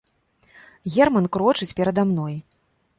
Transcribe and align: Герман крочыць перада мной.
Герман 0.95 1.29
крочыць 1.37 1.71
перада 1.83 2.11
мной. 2.13 2.33